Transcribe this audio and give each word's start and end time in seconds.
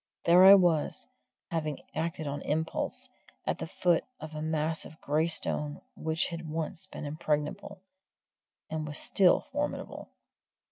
There 0.25 0.45
I 0.45 0.55
was 0.55 1.05
having 1.51 1.77
acted 1.93 2.25
on 2.25 2.41
impulse 2.41 3.09
at 3.45 3.59
the 3.59 3.67
foot 3.67 4.03
of 4.19 4.33
a 4.33 4.41
mass 4.41 4.83
of 4.83 4.99
grey 4.99 5.27
stone 5.27 5.79
which 5.95 6.29
had 6.29 6.49
once 6.49 6.87
been 6.87 7.05
impregnable, 7.05 7.83
and 8.67 8.87
was 8.87 8.97
still 8.97 9.41
formidable! 9.51 10.09